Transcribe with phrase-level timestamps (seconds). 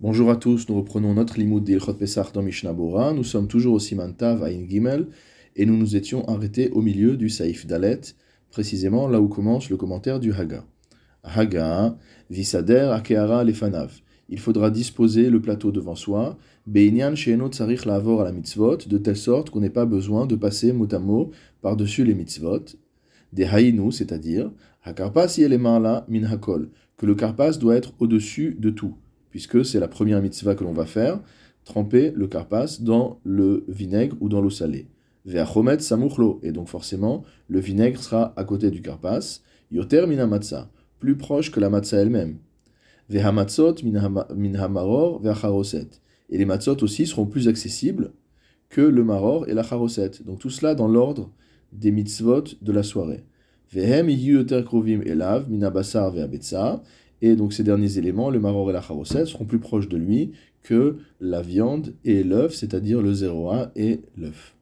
[0.00, 2.72] Bonjour à tous, nous reprenons notre limoud d'Ilchot Pesach dans Mishnah.
[2.72, 5.08] Nous sommes toujours au Siman Tav à Gimel
[5.56, 8.02] et nous nous étions arrêtés au milieu du Saïf Dalet,
[8.48, 10.64] précisément là où commence le commentaire du Haga.
[11.24, 11.98] Haga,
[12.30, 13.90] Visader Akeara Lefanav.
[14.28, 16.38] Il faudra disposer le plateau devant soi,
[16.68, 20.36] Beinyan Sheeno Tsarich Lavor à la mitzvot, de telle sorte qu'on n'ait pas besoin de
[20.36, 22.66] passer mot à mot par-dessus les mitzvot,
[23.32, 24.52] des haïnu, c'est-à-dire
[24.84, 28.94] Hakarpas Yelemala Min Hakol, que le karpas doit être au-dessus de tout
[29.38, 31.20] puisque c'est la première mitzvah que l'on va faire,
[31.64, 34.88] tremper le karpas dans le vinaigre ou dans l'eau salée.
[35.26, 40.72] Ve'achomet samuchlo, et donc forcément, le vinaigre sera à côté du karpas, yoter min matzah,
[40.98, 42.38] plus proche que la matzah elle-même.
[43.10, 45.90] Ve'hamatzot min hamaror ve'acharoset,
[46.30, 48.10] et les matzot aussi seront plus accessibles
[48.70, 50.10] que le maror et la charoset.
[50.26, 51.30] Donc tout cela dans l'ordre
[51.72, 53.22] des mitzvot de la soirée.
[53.72, 54.08] Vehem
[54.64, 56.82] krovim elav min abasar ve'abetza,
[57.22, 60.32] et donc ces derniers éléments, le maror et la charoset, seront plus proches de lui
[60.62, 64.54] que la viande et l'œuf, c'est-à-dire le 0,1 et l'œuf.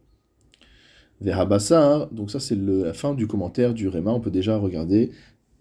[1.21, 5.11] Vehabassar, donc ça c'est la fin du commentaire du Réma, on peut déjà regarder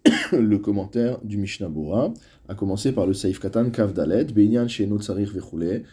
[0.31, 2.13] le commentaire du Mishnah Bora,
[2.47, 5.83] à commencer par le Saif Katan Kavdalet, Beinyan Sheno Tsarir Vechule,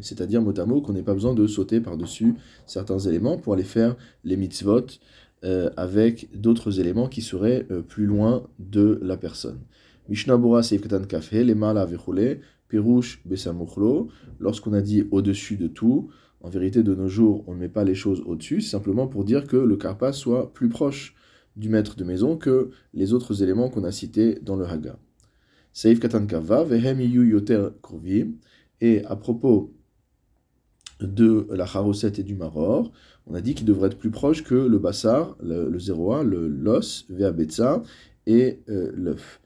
[0.00, 2.34] c'est-à-dire mot qu'on n'ait pas besoin de sauter par-dessus
[2.66, 4.86] certains éléments pour aller faire les mitzvot
[5.44, 9.60] euh, avec d'autres éléments qui seraient euh, plus loin de la personne.
[10.08, 11.86] Mishnah Bora Katan Kafe, les mala
[12.68, 14.08] Pirouche Besamuchlo,
[14.40, 16.08] lorsqu'on a dit au-dessus de tout,
[16.40, 19.46] en vérité de nos jours on ne met pas les choses au-dessus, simplement pour dire
[19.46, 21.14] que le karpa soit plus proche
[21.56, 24.98] du maître de maison que les autres éléments qu'on a cités dans le Haga.
[25.72, 27.68] Seif Katan Kava, Vehem Yoter
[28.80, 29.75] et à propos
[31.00, 32.92] de la charoset et du maror,
[33.26, 36.48] on a dit qu'il devrait être plus proche que le bassar, le, le 0 le
[36.48, 37.82] l'os, ve'abetza,
[38.26, 39.40] et euh, l'œuf.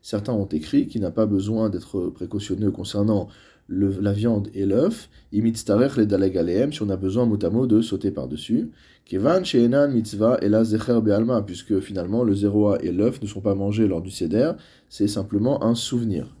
[0.00, 3.28] Certains ont écrit qu'il n'a pas besoin d'être précautionneux concernant
[3.68, 8.70] la viande et l'œuf, si on a besoin mot de sauter par-dessus.
[9.04, 13.42] Kevan she'enan mitzvah et la zecher be'alma, puisque finalement le 0 et l'œuf ne sont
[13.42, 14.52] pas mangés lors du seder,
[14.88, 16.37] c'est simplement un souvenir.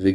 [0.00, 0.10] Et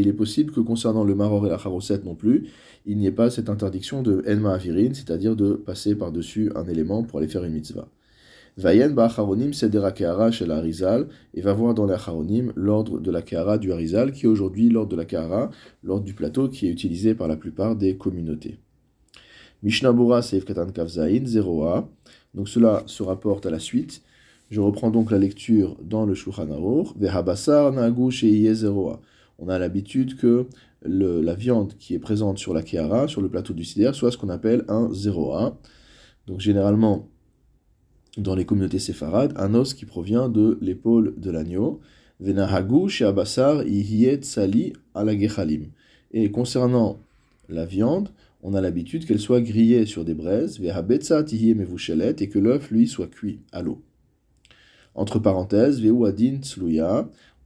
[0.00, 2.48] il est possible que concernant le maror et la charoset non plus,
[2.86, 7.02] il n'y ait pas cette interdiction de en ma'avirin, c'est-à-dire de passer par-dessus un élément
[7.02, 7.88] pour aller faire une mitzvah.
[8.56, 13.58] Vayen ba'acharonim sedera keara shel harizal, et va voir dans l'acharonim l'ordre de la keara
[13.58, 15.50] du harizal, qui est aujourd'hui l'ordre de la keara,
[15.82, 18.58] l'ordre du plateau qui est utilisé par la plupart des communautés.
[19.62, 21.86] Mishnah Bura Seif Katan Kavzain 0a,
[22.34, 24.02] donc cela se rapporte à la suite.
[24.50, 26.88] Je reprends donc la lecture dans le Shulchan Aruch.
[29.40, 30.46] On a l'habitude que
[30.82, 34.16] la viande qui est présente sur la kiara, sur le plateau du sidère, soit ce
[34.16, 35.54] qu'on appelle un 0A.
[36.26, 37.08] Donc généralement,
[38.16, 41.80] dans les communautés séfarades, un os qui provient de l'épaule de l'agneau.
[42.20, 44.72] Venahagu ihiyet sali
[46.12, 46.98] Et concernant
[47.48, 48.08] la viande,
[48.42, 52.70] on a l'habitude qu'elle soit grillée sur des braises, vehabetza tihye mevushelet, et que l'œuf,
[52.70, 53.82] lui, soit cuit à l'eau.
[54.98, 55.80] Entre parenthèses,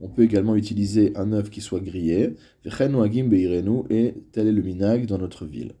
[0.01, 2.33] on peut également utiliser un œuf qui soit grillé,
[2.65, 5.73] agim beirenu, et tel est le minag dans notre ville.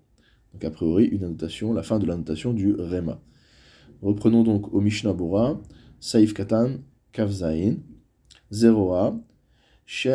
[0.53, 3.19] Donc a priori, une annotation, la fin de l'annotation du Rema.
[4.03, 5.59] Reprenons donc au Mishnah Bora,
[5.99, 6.73] Saif Katan,
[7.11, 7.77] Kavzain,
[8.51, 9.15] 0a,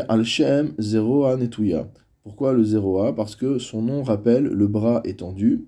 [0.09, 1.91] al Shem 0a Netuya.
[2.23, 5.65] Pourquoi le 0a Parce que son nom rappelle le bras étendu.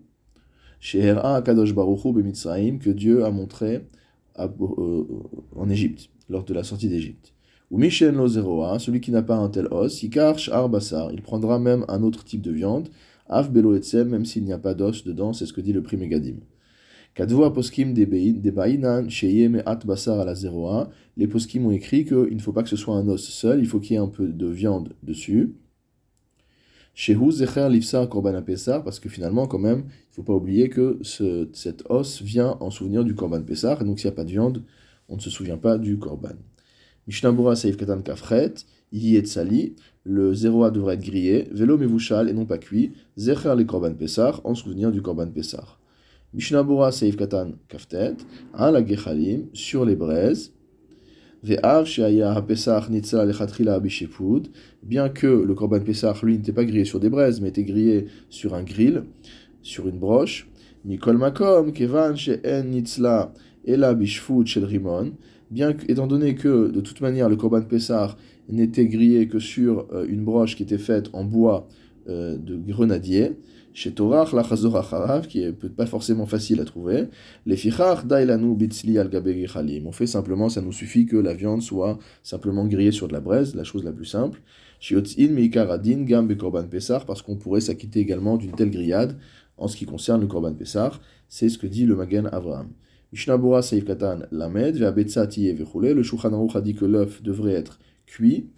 [0.78, 3.88] Chez Hera Kadosh Baruchu Bemitzraim, que Dieu a montré
[4.36, 7.32] en Égypte, lors de la sortie d'Égypte.
[7.70, 8.28] Ou Michel lo
[8.78, 12.42] celui qui n'a pas un tel os, Ikarch Arbasar, il prendra même un autre type
[12.42, 12.88] de viande,
[13.28, 15.82] Av Belo Etzel, même s'il n'y a pas d'os dedans, c'est ce que dit le
[15.82, 16.38] prix Megadim.
[17.14, 22.40] Kadvoa poskim des bainan, sheyem at à la 01, les poskim ont écrit qu'il ne
[22.40, 24.26] faut pas que ce soit un os seul, il faut qu'il y ait un peu
[24.26, 25.54] de viande dessus.
[26.94, 30.68] Shehu Zecher Lifsa Korban Pessar, parce que finalement, quand même, il ne faut pas oublier
[30.68, 34.16] que ce, cet os vient en souvenir du Korban Pessar, et donc s'il n'y a
[34.16, 34.62] pas de viande,
[35.08, 36.36] on ne se souvient pas du Korban.
[37.06, 38.54] Mishnabura Seif Katan Kafret,
[38.92, 43.66] et Sali, le 0A devrait être grillé, Velo Mevushal et non pas cuit, Zecher les
[43.66, 45.80] Korban Pessar, en souvenir du Korban Pessar.
[46.34, 48.16] Mishnabura Seif Katan Kaftet,
[48.56, 50.52] la Gechalim, sur les braises,
[51.42, 51.58] Bien
[55.08, 58.54] que le Korban Pesach, lui, n'était pas grillé sur des braises, mais était grillé sur
[58.54, 59.04] un grill,
[59.62, 60.48] sur une broche.
[60.84, 62.14] Mikol Makom, Kevan,
[62.64, 63.32] Nitzla,
[63.66, 65.12] Ela Bishfoud, Shel Rimon.
[65.50, 68.16] Bien étant donné que, de toute manière, le Korban Pesach
[68.50, 71.68] n'était grillé que sur euh, une broche qui était faite en bois
[72.10, 73.36] euh, de grenadier,
[73.72, 77.06] chez Torah, la Chazor qui est pas forcément facile à trouver.
[77.46, 79.10] Les fichar dailanu bitzli al
[79.86, 83.20] On fait simplement, ça nous suffit que la viande soit simplement grillée sur de la
[83.20, 84.42] braise, la chose la plus simple.
[84.80, 89.16] Shiotzin meikaradin gam korban pesar, parce qu'on pourrait s'acquitter également d'une telle grillade
[89.56, 91.00] en ce qui concerne le korban pesar.
[91.28, 92.70] C'est ce que dit le Magen Avraham.
[93.12, 98.48] Mishnabura Saif Katan Lamed, Ve'abetza Tiye Le Shulchan a dit que l'œuf devrait être cuit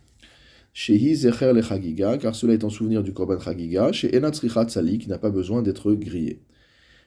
[0.74, 4.32] Le car cela est en souvenir du Korban Chagiga, chez Enat
[4.68, 6.40] Sali, qui n'a pas besoin d'être grillé.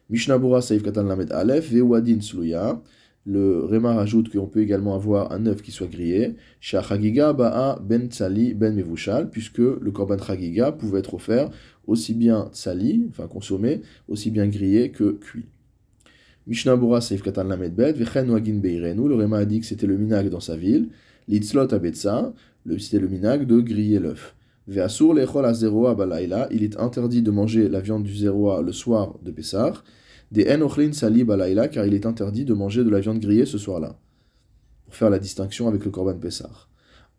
[0.09, 2.79] Mishnabura Saif Katan Lamed Aleph, Vewadin Sluya,
[3.25, 7.79] le Réma rajoute qu'on peut également avoir un œuf qui soit grillé, chez Chagiga Ba'a
[7.81, 11.49] Ben Tsali Ben Mevushal, puisque le Korban Chagiga pouvait être offert
[11.87, 15.45] aussi bien tsali, enfin consommé, aussi bien grillé que cuit.
[16.45, 19.97] Mishnabura Saif Katan Lamed Bet, Vechen Wagin Beirenu, le Réma a dit que c'était le
[19.97, 20.89] minag dans sa ville,
[21.27, 22.31] Litzlot Abetsa,
[22.77, 24.35] c'était le minag de griller l'œuf.
[24.67, 29.15] Ve'asur lechol zeroa balaila, il est interdit de manger la viande du zeroa le soir
[29.21, 29.73] de Pessah.
[30.31, 33.45] Des en ochlin sali balaila, car il est interdit de manger de la viande grillée
[33.45, 33.99] ce soir-là.
[34.85, 36.49] Pour faire la distinction avec le korban Pessah.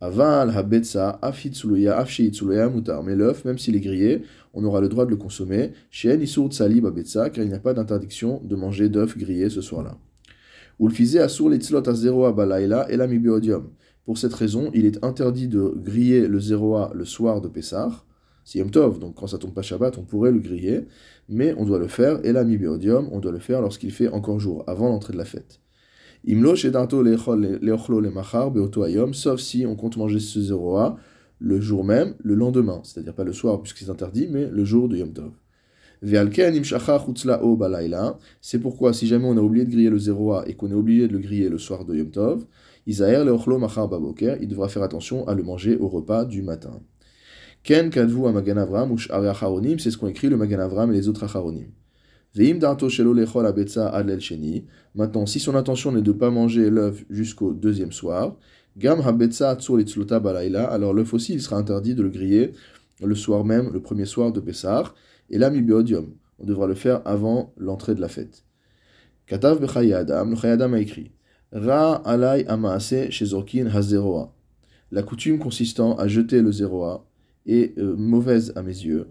[0.01, 3.03] Aval habetsa afitsuluya afshiitsuluya mutar.
[3.03, 4.23] Mais l'œuf, même s'il est grillé,
[4.53, 5.73] on aura le droit de le consommer.
[5.91, 9.61] Shen isur tsali babetsa, car il n'y a pas d'interdiction de manger d'œuf grillé ce
[9.61, 9.97] soir-là.
[10.79, 13.07] Ulfize asur litzlot azeroa balaila et la
[14.07, 17.91] pour cette raison, il est interdit de griller le 0A le soir de Pessah,
[18.45, 20.87] si Tov, donc quand ça tombe pas Shabbat, on pourrait le griller,
[21.29, 24.39] mais on doit le faire, et la Mibéodium, on doit le faire lorsqu'il fait encore
[24.39, 25.61] jour, avant l'entrée de la fête.
[26.25, 28.53] Imlo le machar
[29.13, 30.95] sauf si on compte manger ce 0A
[31.41, 34.89] le jour même, le lendemain, c'est-à-dire pas le soir puisque c'est interdit, mais le jour
[34.89, 35.33] de Yom Tov.
[38.41, 41.09] C'est pourquoi, si jamais on a oublié de griller le 0A et qu'on est obligé
[41.09, 42.45] de le griller le soir de Yom Tov,
[43.59, 46.81] machar baboker, il devra faire attention à le manger au repas du matin.
[47.63, 51.09] Ken kadvu amagan avram ou acharonim, c'est ce qu'ont écrit le magan avram et les
[51.09, 51.67] autres acharonim.
[52.33, 54.67] Veim darto shelo lechol abetza adlel sheni.
[54.95, 58.37] Maintenant, si son intention n'est de pas manger l'œuf jusqu'au deuxième soir,
[58.77, 62.53] gam habetza litzlota balayla, alors l'œuf aussi il sera interdit de le griller
[63.03, 64.95] le soir même, le premier soir de Pessah,
[65.31, 66.15] et là biodium.
[66.39, 68.45] On devra le faire avant l'entrée de la fête.
[69.27, 71.13] Katav bechayadam, le chayadam a écrit.
[71.53, 74.35] Ra alay amaase shezorkin hazeroa.
[74.93, 77.07] La coutume consistant à jeter le zéroa
[77.47, 79.09] est euh, mauvaise à mes yeux.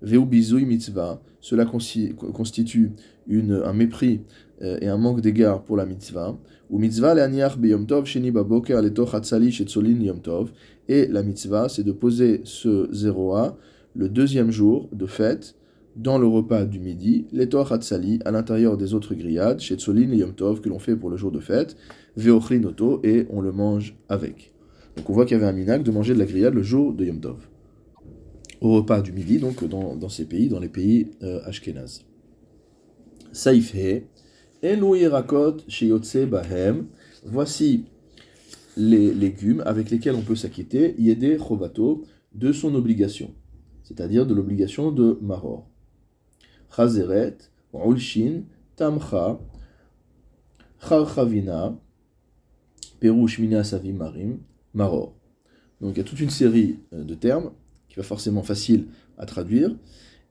[0.00, 1.20] Veu mitzvah.
[1.40, 2.92] Cela constitue
[3.26, 4.22] une, un mépris
[4.62, 6.38] euh, et un manque d'égard pour la mitzvah.
[6.70, 10.52] Ou mitzvah le'aniach beyom tov sheni baboker letoch hatzali shetzolin yom tov.
[10.88, 13.58] Et la mitzvah, c'est de poser ce zéroa
[13.94, 15.57] le deuxième jour de fête
[15.98, 20.18] dans le repas du midi, les Hatsali, à l'intérieur des autres grillades, chez Tsolin et
[20.18, 21.76] Yom Tov, que l'on fait pour le jour de fête,
[22.16, 24.54] Veochlinoto, et on le mange avec.
[24.96, 26.94] Donc on voit qu'il y avait un minac de manger de la grillade le jour
[26.94, 27.48] de Yom Tov.
[28.60, 32.04] Au repas du midi, donc dans, ces pays, dans les pays euh, ashkénazes.
[33.32, 34.04] Saifhe,
[34.62, 36.86] Rakot Sheyotse Bahem,
[37.24, 37.86] voici
[38.76, 42.04] les légumes avec lesquels on peut s'acquitter, Yede Chovato,
[42.34, 43.34] de son obligation,
[43.82, 45.68] c'est-à-dire de l'obligation de Maror.
[46.74, 47.36] Chazeret,
[48.76, 49.38] Tamcha,
[50.80, 51.76] Charchavina,
[53.00, 53.62] Perush Mina
[53.94, 54.38] Marim,
[54.74, 55.14] Maror.
[55.80, 57.50] Donc il y a toute une série euh, de termes
[57.88, 58.86] qui va forcément facile
[59.16, 59.74] à traduire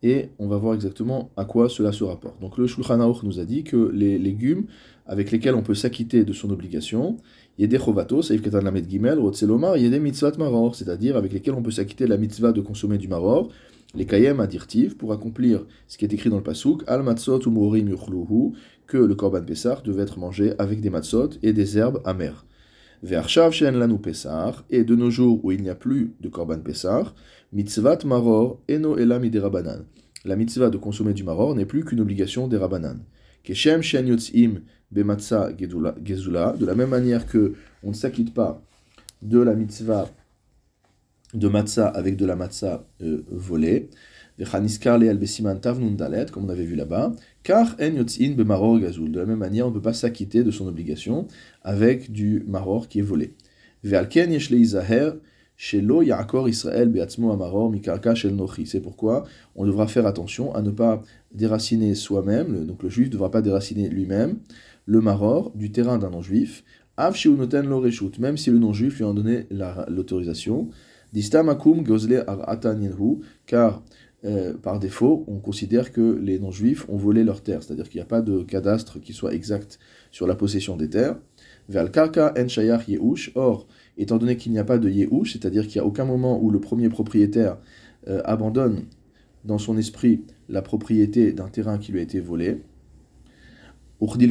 [0.04, 2.40] et on va voir exactement à quoi cela se rapporte.
[2.40, 4.66] Donc le Shulchan Aruch nous a dit que les légumes
[5.06, 7.18] avec lesquels on peut s'acquitter de son obligation,
[7.58, 9.20] il y a des chovatos, gimel,
[10.00, 13.50] mitzvot maror, c'est-à-dire avec lesquels on peut s'acquitter de la mitzvah de consommer du maror,
[13.96, 17.90] les kayem adirtiv, pour accomplir ce qui est écrit dans le pasuk, al matzot umurim
[17.90, 18.54] yuchluhu,
[18.86, 22.46] que le korban pesar devait être mangé avec des matzot et des herbes amères.
[23.04, 26.60] Ve'arshav shen lanu pesar, et de nos jours où il n'y a plus de korban
[26.60, 27.16] pesar,
[27.54, 29.86] mitzvat maror eno elam rabanan.
[30.26, 33.00] La mitzvah de consommer du maror n'est plus qu'une obligation des rabanan.
[33.44, 37.54] Keshem shen yotzim bematza gezula, de la même manière que
[37.84, 38.62] on ne s'acquitte pas
[39.22, 40.10] de la mitzvah
[41.34, 43.90] de matzah avec de la matzah euh, volée,
[44.40, 47.12] comme on avait vu là-bas,
[47.44, 49.12] car en yotzin maror gazul.
[49.12, 51.28] De la même manière, on ne peut pas s'acquitter de son obligation
[51.64, 53.34] avec du maror qui est volé.
[58.66, 59.24] C'est pourquoi
[59.56, 61.02] on devra faire attention à ne pas
[61.34, 64.38] déraciner soi-même, donc le juif ne devra pas déraciner lui-même
[64.86, 66.64] le maror du terrain d'un non-juif,
[67.00, 69.48] même si le non-juif lui a donné
[69.88, 70.70] l'autorisation.
[73.46, 73.84] Car
[74.26, 78.04] euh, par défaut, on considère que les non-juifs ont volé leurs terres, c'est-à-dire qu'il n'y
[78.04, 79.78] a pas de cadastre qui soit exact
[80.12, 81.18] sur la possession des terres.
[83.36, 86.42] Or, étant donné qu'il n'y a pas de yehush, c'est-à-dire qu'il n'y a aucun moment
[86.42, 87.58] où le premier propriétaire
[88.08, 88.86] euh, abandonne
[89.46, 92.64] dans son esprit la propriété d'un terrain qui lui a été volé.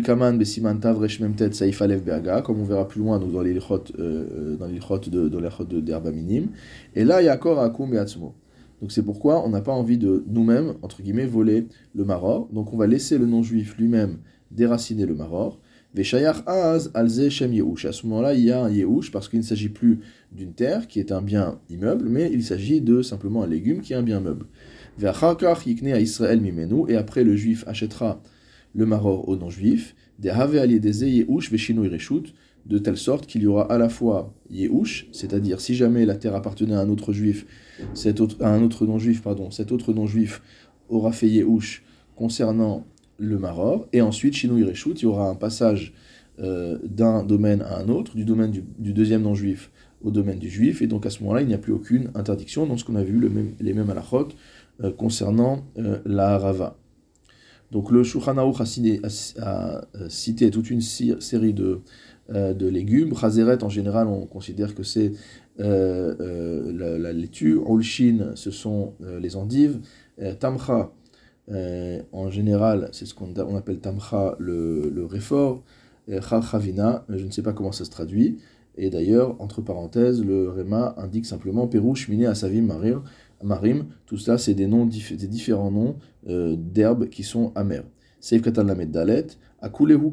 [0.02, 5.10] Kaman Besiman Memtet Saif Beaga, comme on verra plus loin dans les lichot euh, les
[5.10, 6.50] de dans les d'herba minime.
[6.94, 8.34] Et là, il y a encore Akum Beatzmo.
[8.80, 12.48] Donc c'est pourquoi on n'a pas envie de nous-mêmes, entre guillemets, voler le maror.
[12.52, 14.18] Donc on va laisser le non-juif lui-même
[14.50, 15.58] déraciner le maror.
[15.94, 17.86] Veshayach Az Alze Shem Yehush.
[17.86, 20.86] À ce moment-là, il y a un Yehush parce qu'il ne s'agit plus d'une terre
[20.88, 24.02] qui est un bien immeuble, mais il s'agit de simplement un légume qui est un
[24.02, 24.46] bien meuble.
[25.00, 26.84] Yikne à Israël Mimenu.
[26.88, 28.20] Et après, le juif achètera
[28.76, 30.30] le maror au non-juif, des
[32.66, 36.34] de telle sorte qu'il y aura à la fois Yehush, c'est-à-dire si jamais la terre
[36.34, 37.46] appartenait à un autre juif,
[37.94, 40.42] cet autre, à un autre non-juif, pardon, cet autre non-juif
[40.88, 41.84] aura fait Yehush
[42.16, 42.84] concernant
[43.18, 45.94] le maror, et ensuite Shinou il y aura un passage
[46.40, 49.70] euh, d'un domaine à un autre, du domaine du, deuxième non-juif
[50.02, 52.66] au domaine du juif, et donc à ce moment-là, il n'y a plus aucune interdiction
[52.66, 53.18] dans ce qu'on a vu,
[53.60, 54.28] les mêmes halachot,
[54.82, 56.76] euh, concernant euh, la rava.
[57.72, 61.80] Donc le Shulchan a, cité toute une série de,
[62.30, 63.14] euh, de légumes.
[63.16, 65.12] Chazeret, en général, on considère que c'est
[65.60, 67.56] euh, euh, la, laitue.
[67.56, 69.80] Olshin, ce sont les endives.
[70.40, 70.92] tamcha,
[71.48, 75.62] en général, c'est ce qu'on appelle tamcha, le, le réfort.
[76.20, 78.38] Chavina, je ne sais pas comment ça se traduit.
[78.78, 83.02] Et d'ailleurs, entre parenthèses, le Réma indique simplement Perouche, Miné, Asavim, Marir,
[83.42, 85.96] Marim, tout cela, c'est des, noms, des différents noms
[86.28, 87.84] euh, d'herbes qui sont amères.
[88.20, 89.26] Seif Katan Lamed Dalet,
[89.60, 90.10] Akulehu.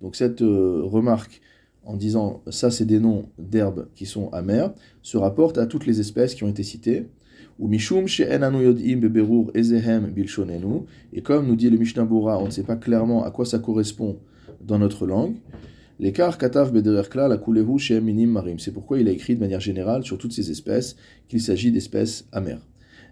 [0.00, 1.40] Donc cette euh, remarque
[1.84, 4.72] en disant ça, c'est des noms d'herbes qui sont amères,
[5.02, 7.08] se rapporte à toutes les espèces qui ont été citées.
[7.60, 7.78] Et
[11.22, 14.18] comme nous dit le Mishnah Bora, on ne sait pas clairement à quoi ça correspond
[14.60, 15.36] dans notre langue.
[16.00, 18.60] L'écart katav bedererkla la kulehu chez minim marim.
[18.60, 20.94] C'est pourquoi il a écrit de manière générale sur toutes ces espèces
[21.26, 22.64] qu'il s'agit d'espèces amères.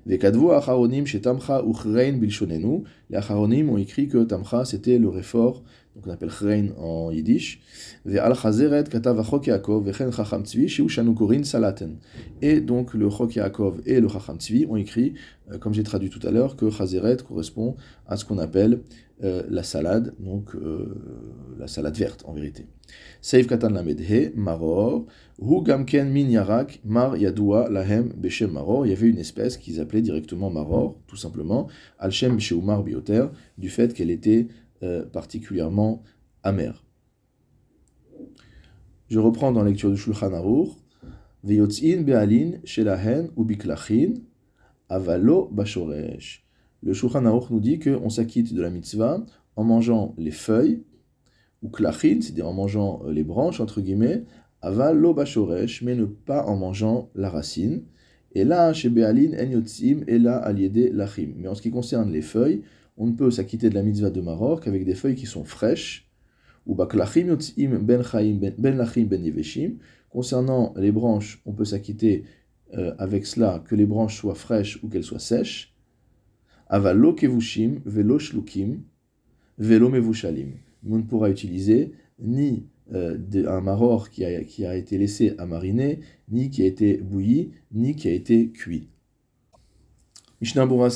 [0.07, 2.85] Vekadvu acharonim chez tamcha uchrein bilshonenu.
[3.11, 5.65] Les acharonim ont écrit que tamcha c'était le réfort,
[5.97, 7.63] donc on appelle chrein en yiddish.
[12.43, 15.15] Et donc le chok yaakov et le chacham tzvi ont écrit,
[15.51, 17.77] euh, comme j'ai traduit tout à l'heure, que chazeret correspond
[18.07, 18.83] à ce qu'on appelle
[19.25, 20.95] euh, la salade, donc euh,
[21.59, 22.67] la salade verte en vérité.
[23.23, 25.07] Seif katan lamedhe, maror,
[25.41, 28.85] hu gamken min yarak, mar yadua lahem beshem maror.
[28.85, 33.71] Il y avait une espèce qu'ils appelaient directement maror, tout simplement, alshem sheumar bioter, du
[33.71, 34.49] fait qu'elle était
[34.83, 36.03] euh, particulièrement
[36.43, 36.85] amère.
[39.09, 40.71] Je reprends dans la lecture du Shulchan Aruch.
[41.45, 44.15] Veyotzin be'alin shelahen ubiklachin
[44.89, 46.45] avalo bashoresh.
[46.83, 50.83] Le Shulchan Aruch nous dit qu'on s'acquitte de la mitzvah en mangeant les feuilles,
[51.63, 54.25] ou klachin, c'est-à-dire en mangeant euh, les branches, entre guillemets,
[54.61, 57.83] aval lo bashoresh, mais ne pas en mangeant la racine.
[58.33, 61.33] Et là, chez Béalin, en yotzim, et là, aliédé lachim.
[61.37, 62.63] Mais en ce qui concerne les feuilles,
[62.97, 66.07] on ne peut s'acquitter de la mitzvah de Maroc qu'avec des feuilles qui sont fraîches,
[66.67, 69.79] ou ben, ben, ben lachim ben.
[70.11, 72.25] Concernant les branches, on peut s'acquitter
[72.75, 75.75] euh, avec cela que les branches soient fraîches ou qu'elles soient sèches.
[76.69, 78.83] Avalo kevushim, velo shlukim,
[79.59, 79.93] velo.
[80.89, 85.47] On ne pourra utiliser ni euh, un maror qui a, qui a été laissé à
[85.47, 88.89] mariner, ni qui a été bouilli, ni qui a été cuit.
[90.41, 90.89] Mishnah Bura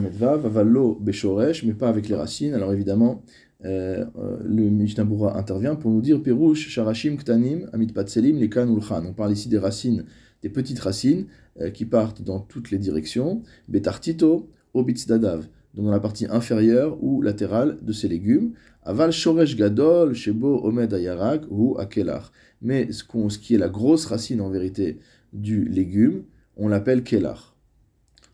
[0.00, 2.54] Medvav, Avalo Beshoresh, mais pas avec les racines.
[2.54, 3.22] Alors évidemment,
[3.64, 8.68] euh, euh, le Mishnah Bura intervient pour nous dire Perush, Sharashim, Ktanim, Amit Patselim, Lekan
[8.68, 9.04] Ulchan.
[9.06, 10.04] On parle ici des racines,
[10.42, 11.26] des petites racines
[11.74, 13.42] qui partent dans toutes les directions.
[13.68, 18.52] Betartito, dadav, donc dans la partie inférieure ou latérale de ces légumes.
[18.82, 22.32] Aval shoresh gadol shebo omed ayarak ou akelar.
[22.62, 24.98] Mais ce, ce, qui est la grosse racine en vérité
[25.32, 26.24] du légume,
[26.56, 27.47] on l'appelle kelar.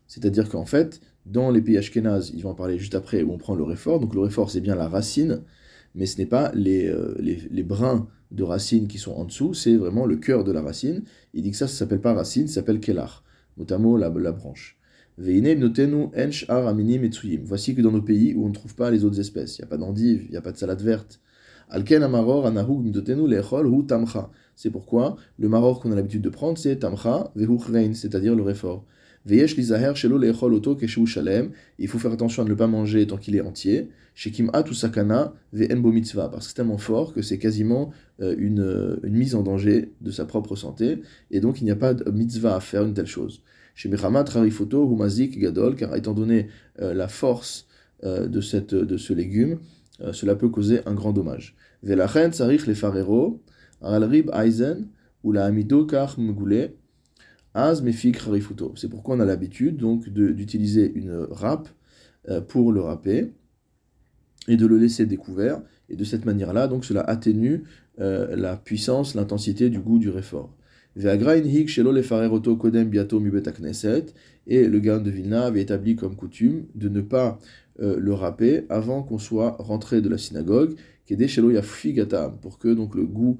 [0.07, 3.37] C'est-à-dire qu'en fait, dans les pays ashkénazes, ils vont en parler juste après, où on
[3.37, 3.99] prend le réfort.
[3.99, 5.41] Donc le réfort, c'est bien la racine,
[5.95, 9.75] mais ce n'est pas les, euh, les, brins de racine qui sont en dessous, c'est
[9.75, 11.03] vraiment le cœur de la racine.
[11.33, 13.23] Il dit que ça, ça s'appelle pas racine, ça s'appelle kelar,
[13.57, 14.77] notamment la, la branche.
[15.17, 15.33] Voici
[17.75, 19.69] que dans nos pays où on ne trouve pas les autres espèces, il n'y a
[19.69, 21.21] pas d'endive, il n'y a pas de salade verte.
[24.55, 27.31] C'est pourquoi le maror qu'on a l'habitude de prendre, c'est tamcha
[27.93, 28.85] c'est-à-dire le réfort.
[29.27, 29.47] Il
[31.87, 33.89] faut faire attention à ne pas manger tant qu'il est entier.
[34.15, 37.91] sakana mitzvah, parce que c'est tellement fort que c'est quasiment
[38.21, 41.01] euh, une, une mise en danger de sa propre santé,
[41.31, 43.41] et donc il n'y a pas de mitzvah à faire une telle chose.
[43.75, 46.47] Chez Mechamat Rarifoto, Humazik Gadol, car étant donné
[46.79, 47.67] euh, la force
[48.05, 49.59] euh, de, cette, de ce légume,
[50.01, 51.55] euh, cela peut causer un grand dommage.
[51.83, 53.41] Velachen Sarich le Farero,
[53.81, 54.87] Rib Aizen,
[55.23, 56.15] ou la Amido Kar.
[58.75, 61.69] C'est pourquoi on a l'habitude donc d'utiliser une râpe
[62.29, 63.31] euh, pour le râper
[64.47, 65.61] et de le laisser découvert.
[65.87, 67.63] Et de cette manière-là, donc cela atténue
[67.99, 70.53] euh, la puissance, l'intensité du goût du réfort.
[70.97, 71.03] Et
[74.67, 77.39] le Gaon de Vilna avait établi comme coutume de ne pas
[77.81, 80.75] euh, le râper avant qu'on soit rentré de la synagogue,
[82.41, 83.37] pour que donc le goût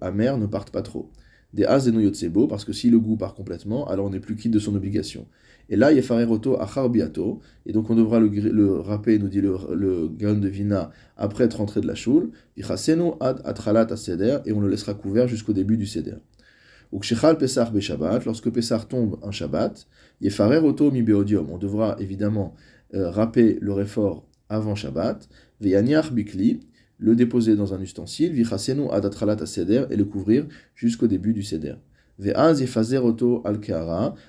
[0.00, 1.10] amer ne parte pas trop.
[1.54, 4.52] Des as de parce que si le goût part complètement, alors on n'est plus quitte
[4.52, 5.28] de son obligation.
[5.68, 9.56] Et là, Yefareroto achar biato, et donc on devra le, le râper, nous dit le,
[9.72, 12.32] le de Vina, après être rentré de la choule,
[13.20, 16.16] ad atralat seder, et on le laissera couvert jusqu'au début du seder.
[16.92, 19.86] Ukshechal Pesach Shabbat, lorsque Pesach tombe un Shabbat,
[20.20, 22.56] Yefareroto mi beodium, on devra évidemment
[22.94, 25.28] euh, râper le réfort avant Shabbat,
[25.60, 26.60] Veyaniach bikli,
[27.04, 31.42] le déposer dans un ustensile, Vichasenu ad atralat seder, et le couvrir jusqu'au début du
[31.42, 31.74] seder.
[32.18, 33.60] Ve'az yefazeroto al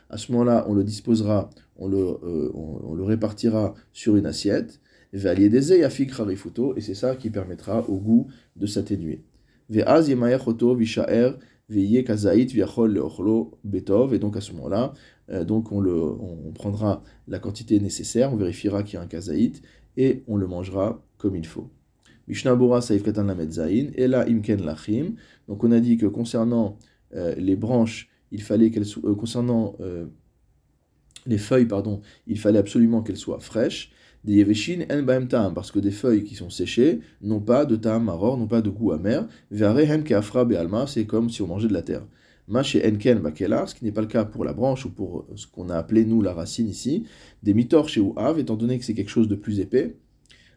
[0.10, 4.82] À ce moment-là, on le disposera, on le, euh, on, le répartira sur une assiette.
[5.14, 6.76] Ve'aliedeze yafik harifuto.
[6.76, 8.28] Et c'est ça qui permettra au goût
[8.58, 9.24] de s'atténuer.
[9.70, 11.38] Ve'az yemayechoto vishaer
[11.70, 14.14] ve'ye kazait viachol leochlo betov.
[14.14, 14.92] Et donc à ce moment-là,
[15.30, 19.08] euh, donc on, le, on prendra la quantité nécessaire, on vérifiera qu'il y a un
[19.08, 19.62] kazaït
[19.96, 21.70] et on le mangera comme il faut.
[22.28, 25.16] Mishnah Bora Saif Katan Lamed Zain, et Imken Lachim.
[25.48, 26.78] Donc on a dit que concernant
[27.14, 30.06] euh, les branches, il fallait qu'elles soient, euh, concernant euh,
[31.26, 33.92] les feuilles, pardon, il fallait absolument qu'elles soient fraîches.
[34.24, 38.06] Des yeveshin en tam, parce que des feuilles qui sont séchées n'ont pas de tam
[38.06, 39.28] maror, n'ont pas de goût amer.
[39.52, 42.08] Ve'arehem ke'afra be'alma, c'est comme si on mangeait de la terre.
[42.48, 45.46] Mache enken bakelar, ce qui n'est pas le cas pour la branche ou pour ce
[45.46, 47.06] qu'on a appelé nous la racine ici.
[47.44, 49.96] Des mitor chez Ouav, étant donné que c'est quelque chose de plus épais.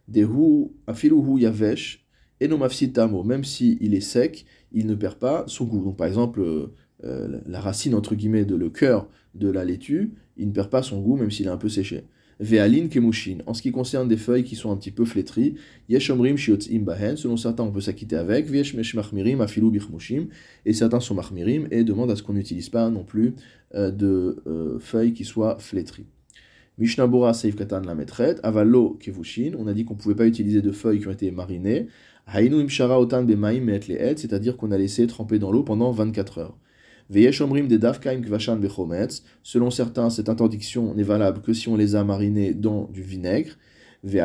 [0.08, 2.08] Des hu afiluhu yavesh,
[2.40, 2.60] et non
[2.94, 5.84] tamo, même s'il est sec, il ne perd pas son goût.
[5.84, 6.74] Donc par exemple, euh,
[7.04, 10.82] euh, la racine entre guillemets de le cœur de la laitue, il ne perd pas
[10.82, 12.04] son goût même s'il est un peu séché.
[12.40, 13.38] Ve'alin kemushin.
[13.46, 15.56] En ce qui concerne des feuilles qui sont un petit peu flétries,
[15.88, 17.16] yeshomrim shiotzim bahen.
[17.16, 18.46] Selon certains, on peut s'acquitter avec.
[18.46, 20.28] Viesh machmirim afilu bichmushim.
[20.64, 23.34] Et certains sont mahmirim et demandent à ce qu'on n'utilise pas non plus
[23.74, 24.40] euh, de
[24.78, 26.06] feuilles qui soient flétries.
[26.78, 30.62] Mishnabura Seif Katan la metret, Avalo Kevushin, on a dit qu'on ne pouvait pas utiliser
[30.62, 31.88] de feuilles qui ont été marinées.
[32.32, 33.80] Hainu Imshara Otan Bemaim Met
[34.16, 36.56] c'est-à-dire qu'on a laissé tremper dans l'eau pendant 24 heures.
[37.10, 41.74] Veyesh Omrim de Davkaim Kvashan Bechometz, selon certains, cette interdiction n'est valable que si on
[41.74, 43.56] les a marinés dans du vinaigre.
[44.04, 44.20] C'est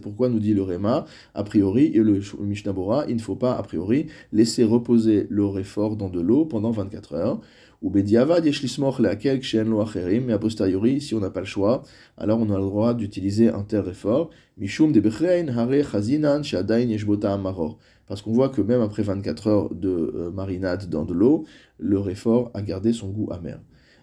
[0.00, 3.62] pourquoi nous dit le Réma, a priori, et le Mishnabura, il ne faut pas, a
[3.64, 7.40] priori, laisser reposer le réfort dans de l'eau pendant 24 heures.
[7.86, 11.46] Ou bediavad yeshlismoch leakel kshen lo acherim, mais a posteriori, si on n'a pas le
[11.46, 11.84] choix,
[12.18, 14.30] alors on a le droit d'utiliser un tel effort.
[14.58, 17.78] Mishum de bechrein hare chazinan shadain yeshbota amaror.
[18.08, 21.44] Parce qu'on voit que même après 24 heures de euh, marinade dans de l'eau,
[21.78, 23.60] le réfort a gardé son goût amer.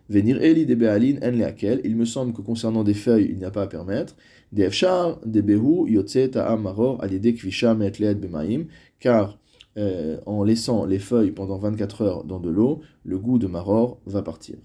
[0.07, 3.43] Venir eli de bealin en leakel, il me semble que concernant des feuilles, il n'y
[3.43, 4.15] a pas à permettre.
[4.53, 8.67] Des efshar, de behu, yotze ta'am maror, alide kvisha bemaim,
[9.01, 9.37] car
[9.77, 13.99] euh, en laissant les feuilles pendant 24 heures dans de l'eau, le goût de maror
[14.05, 14.57] va partir.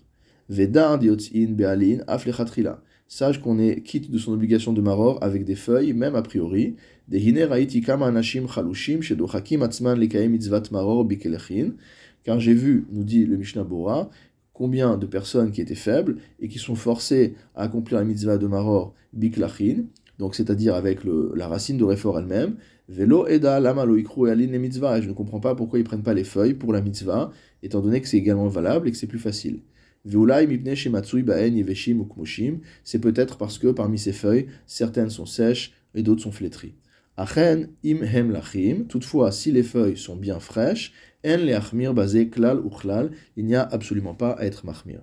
[2.06, 2.82] Aflechatrila.
[3.10, 6.76] Sache qu'on est quitte de son obligation de maror avec des feuilles, même a priori.
[12.24, 14.10] Car j'ai vu, nous dit le Mishnah Bora,
[14.52, 18.46] combien de personnes qui étaient faibles et qui sont forcées à accomplir la mitzvah de
[18.46, 19.84] maror biklachin,
[20.18, 22.56] donc c'est-à-dire avec la racine de réfort elle-même,
[22.88, 24.98] Velo eda lama lo ikru les mitzvah.
[24.98, 27.30] Et je ne comprends pas pourquoi ils prennent pas les feuilles pour la mitzvah,
[27.62, 29.60] étant donné que c'est également valable et que c'est plus facile.
[32.84, 36.74] C'est peut-être parce que parmi ces feuilles, certaines sont sèches et d'autres sont flétries.
[37.18, 38.84] Achen im hem lachim.
[38.88, 40.92] Toutefois, si les feuilles sont bien fraîches,
[41.26, 42.70] en le achmir basé klal ou
[43.36, 45.00] il n'y a absolument pas à être mahmir.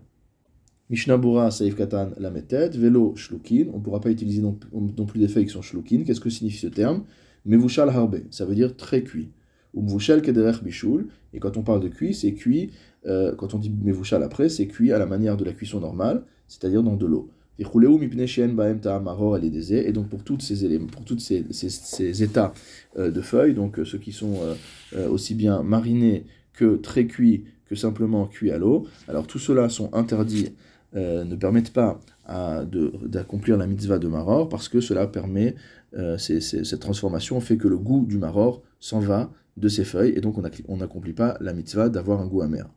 [0.90, 4.54] Mishnabura Saif Katan Lametet, Velo Shlukin, on ne pourra pas utiliser non,
[5.06, 6.04] plus des feuilles qui sont Shlukin.
[6.04, 7.04] Qu'est-ce que signifie ce terme?
[7.46, 9.30] Mevushal Harbe, ça veut dire très cuit.
[9.74, 12.72] Ou Mvushal Kederech Bishul, et quand on parle de cuit, c'est cuit,
[13.08, 16.24] euh, quand on dit Mevushal après, c'est cuit à la manière de la cuisson normale,
[16.48, 17.30] c'est-à-dire dans de l'eau.
[17.58, 17.64] Et
[19.94, 22.54] donc pour toutes ces éléments, pour tous ces, ces, états
[22.98, 24.40] euh, de feuilles, donc euh, ceux qui sont
[25.10, 29.94] aussi bien marinés que très cuits que simplement cuits à l'eau, alors tout cela sont
[29.94, 30.50] interdits
[30.96, 35.56] euh, ne permettent pas d'accomplir la mitzvah de Maror parce que cela permet,
[35.96, 40.22] euh, cette transformation fait que le goût du Maror s'en va de ses feuilles et
[40.22, 42.68] donc on n'accomplit pas la mitzvah d'avoir un goût amer.